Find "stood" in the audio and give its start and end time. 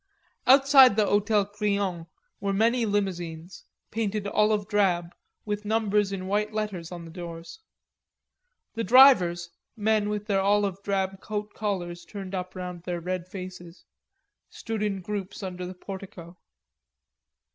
14.49-14.81